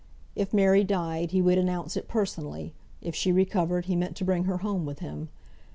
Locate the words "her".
4.45-4.57